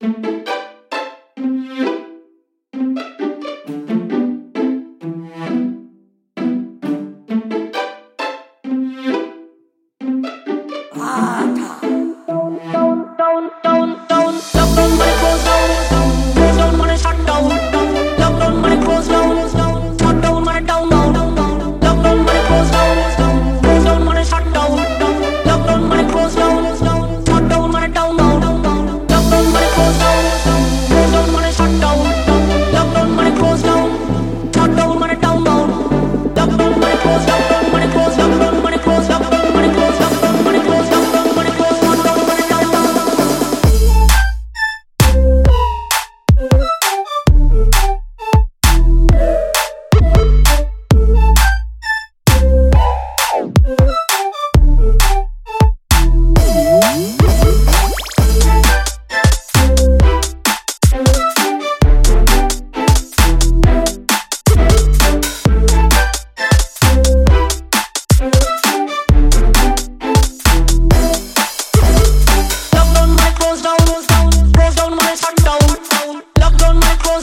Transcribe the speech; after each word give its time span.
Down, 0.00 0.22
down, 0.22 0.39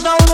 knows 0.03 0.19
no 0.19 0.27